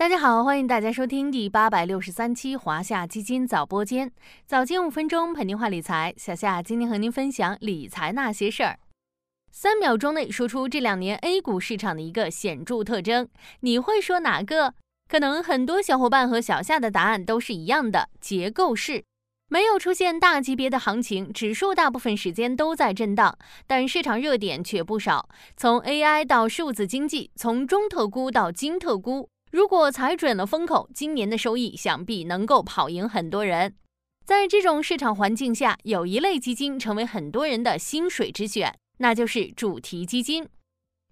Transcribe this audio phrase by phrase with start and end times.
[0.00, 4.10] 大家好，欢迎大家收听第八百六十三期华夏基金早播间，
[4.46, 6.14] 早间五分钟陪您话理财。
[6.16, 8.78] 小夏今天和您分享理财那些事儿，
[9.52, 13.28] 三秒钟内说出这两年 A 股市场的一个显著特征，
[13.60, 14.72] 你会说哪个？
[15.06, 19.04] 可能很多小伙伴和小夏的答案都是一样的，结构式，
[19.50, 23.36] 没有出现大级别的行情，指数大部分时间都在震荡，
[23.66, 29.28] 但市场热点却不少，从 AI 到数字经济，从中特估到金特估。
[29.50, 33.74] 如果踩准了风口，今年的收益想必能够跑赢很多人。
[34.24, 40.48] 在这种市场环境下，有一类基金成为很多人的心水之选，那就是主题基金。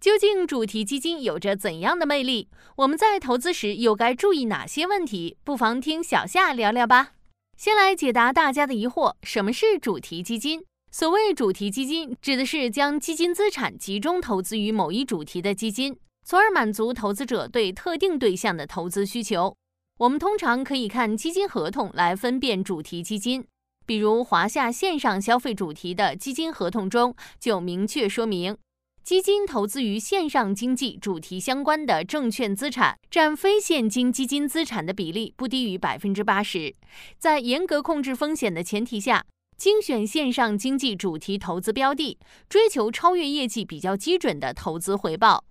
[0.00, 2.48] 究竟主题基金有着怎样的魅力？
[2.78, 5.36] 我们在投资时又该注意哪些问题？
[5.44, 7.12] 不妨听小夏聊聊吧。
[7.56, 10.64] 先来解答大家的疑惑：什么是主题基金？
[10.90, 15.96] 所谓主题基金，指的是将基金资产集中投资于某一主题的基金。
[16.24, 19.54] 从而满足投资者对特定对象的投资需求。
[19.98, 23.46] 我们通常可以看基金合同来分辨主题基金，
[23.84, 28.56] 比如华夏线上消费主题的基金合同中就明确说明，
[29.04, 36.74] 基金投资于线上经济主题相关的证券资产占非现金基金资产的比例不低于百分之八十。
[37.18, 39.24] 在严格控制风险的前提下，
[39.58, 45.44] 精选线上经济主题投资标的，追求超越业绩比较基准的投资回报。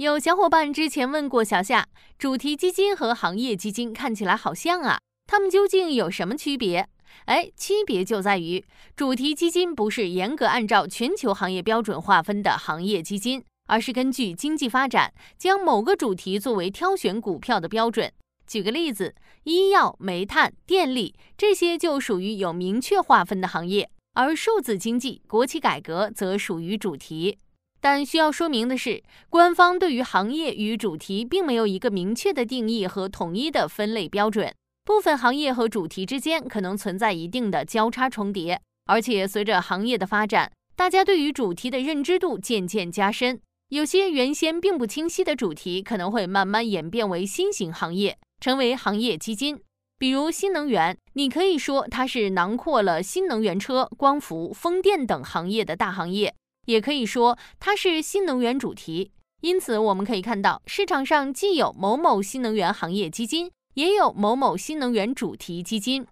[0.00, 1.86] 有小伙伴之前问过小夏，
[2.18, 6.88] 主题基金和行业基金看起来好像啊，它们究竟有什么区别？
[7.26, 8.64] 哎，区别就在于，
[8.96, 18.10] 主题基金不是严格按照全球行业标准划分的行业基金，而是根据经济发展，将某个主题作为挑选股票的标准。
[18.46, 19.14] 举个例子，
[19.44, 27.36] 医药、煤炭、电力这些就属于有明确划分的行业，而数字经济、国企改革则属于主题。
[27.80, 43.40] 但需要说明的是，官方对于行业与主题并没有一个明确的定义和统一的分类标准，部分行业和主题之间可能存在一定的交叉重叠，而且随着行业的发展，大家对于主题的认知度渐渐加深，
[43.70, 49.58] 有些原先并不清晰的主题可能会慢慢演变为新型行业，成为行业基金。
[49.98, 56.34] 比如新能源，你可以说它是囊括了新能源车、光伏、风电等行业的大行业。
[56.66, 66.06] 也可以说它是新能源主题，因此我们可以看到市场上既有某某新能源行业基金，也有某某新能源主题基金。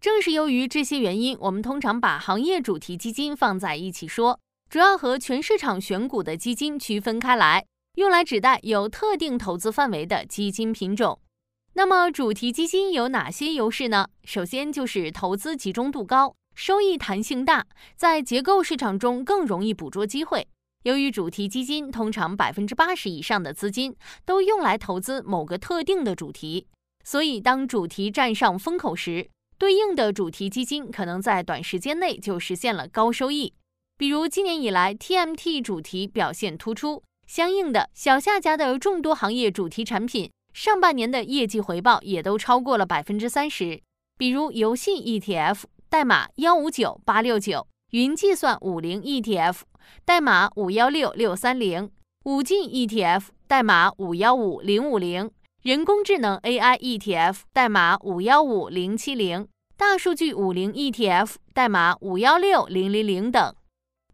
[0.00, 4.38] 正是由于这些原因，我们通常把行业主题基金放在一起说，
[4.70, 7.66] 主要和全市场选股的基金区分开来，
[7.96, 11.18] 用来指代有特定投资范围的基金品种。
[11.74, 14.08] 那么主题基金有哪些优势呢？
[14.22, 16.34] 首先就是投资集中度高。
[16.60, 17.64] 收益弹性大，
[17.94, 20.44] 在结构市场中更容易捕捉机会。
[20.82, 26.66] 由于主题基金通常百分之八十以上的资金都用来投资某个特定的主题，
[27.04, 33.54] 所以当主题站上风口时，对应的主题基金可能在短时间内就实现了高收益。
[33.96, 43.80] 比如今年以来，TMT 主题表现突出，相应的小夏家的众多行业主题产品上半年的业绩回报也都超过了百分之三十。
[44.16, 45.62] 比如游戏 ETF。
[45.90, 49.60] 代码幺五九八六九，云计算五零 ETF，
[50.04, 51.90] 代码五幺六六三零，
[52.26, 55.30] 五 G ETF，代码五幺五零五零，
[55.62, 63.54] 人工智能 AI ETF，代码五幺五零七零，大数据五零 ETF，代码五幺六零零零等。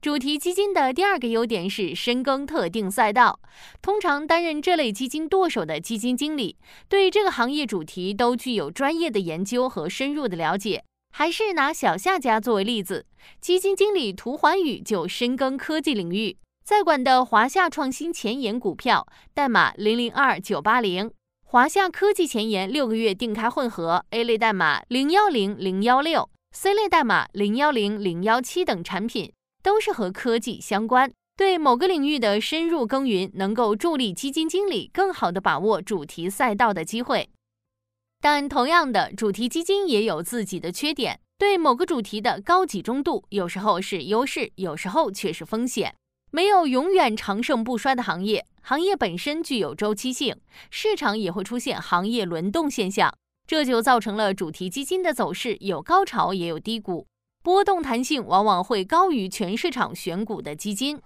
[0.00, 3.40] 主题基金的第二个优点是深耕特定赛道，
[3.82, 6.56] 通常担任这类基金舵手的基金经理，
[6.88, 10.84] 对这个行业主题都具有专业的研究和深入的了解。
[11.16, 13.06] 还是拿小夏家作为例子，
[13.40, 21.08] 基金经理涂环宇就深耕科技领域，在管的华夏创新前沿股票，代码零零二九八零；
[21.44, 29.32] 华夏科技前沿六个月定开混合 A 类代码零幺零零幺六，C 类代码零幺零零幺七等产品，
[29.62, 31.12] 都是和科技相关。
[31.36, 37.28] 对某个领域的深入耕耘，能够助力基金经理更好地把握主题赛道的机会。
[38.24, 41.20] 但同样的，主题基金也有自己的缺点。
[41.36, 45.94] 对某个主题的高集中度，有时候是优势，有时候却是风险。
[46.30, 50.34] 没有永远长盛不衰的行业，行业本身具有周期性，
[50.70, 53.14] 市场也会出现行业轮动现象，
[53.46, 57.06] 这就造成了主题基金的走势有高潮也有低谷，
[57.42, 60.98] 波动弹性往往会高于全市场选股的基金。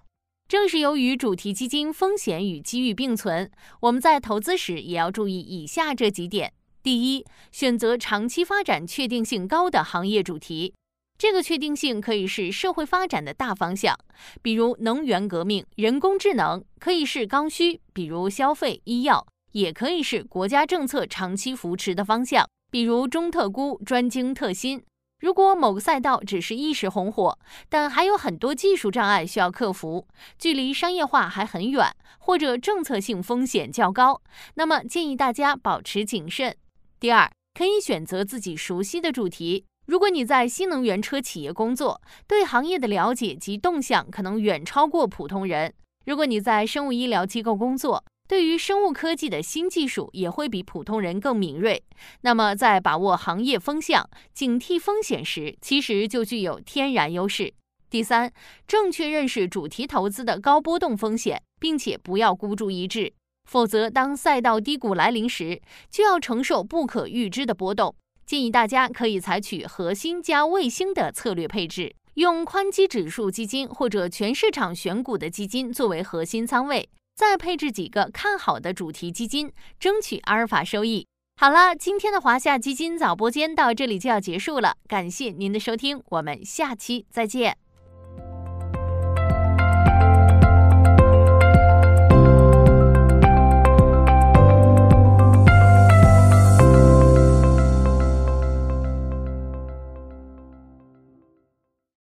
[0.46, 3.50] 正是由于主题基金风险与机遇并存，
[3.80, 6.52] 我们在投资时也要注意以下这几点。
[6.88, 10.72] 第一，选择长期发展确定性高的行业主题。
[11.18, 13.94] 这个确定性可以是社会发展的大方向，
[14.40, 24.82] 比如能源革命、人工智能；可以是刚需，比如消费、医药；也可以是国家政策长期扶持的方向，比如中特估、专精特新。
[25.20, 27.38] 如果某个赛道只是一时红火，
[27.68, 30.08] 但还有很多技术障碍需要克服，
[30.38, 34.22] 距离商业化还很远，或者政策性风险较高，
[34.54, 36.56] 那么建议大家保持谨慎。
[37.00, 39.64] 第二，可以选择自己熟悉的主题。
[39.86, 45.70] 如果你在新能源车企业工作，对行业的了解及动向可能远超过普通人；
[46.06, 51.80] 如果你在生物医疗机构工作，对于生物科技的新技术也会比普通人更敏锐，
[52.22, 57.54] 那么在把握行业风向、警惕风险时，其实就具有天然优势。
[57.88, 58.30] 第三，
[58.66, 63.14] 正确认识主题投资的高波动风险，并且不要孤注一掷，
[63.48, 65.60] 否则当赛道低谷来临时，
[65.90, 67.94] 就要承受不可预知的波动。
[68.26, 76.86] 建议大家可以采取核心加卫星的策略配置，用宽基指数基金或者全市场选股的基金作为核心仓位。
[77.16, 79.50] 再配置几个看好的主题基金，
[79.80, 81.06] 争取阿尔法收益。
[81.40, 87.67] 好了，今天的华夏基金早播间到这里就要结束了，感谢您的收听，我们下期再见。